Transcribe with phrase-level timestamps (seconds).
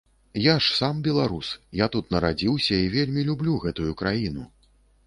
[0.43, 1.51] Я ж сам беларус,
[1.83, 4.53] я тут нарадзіўся і вельмі люблю гэтую краіну.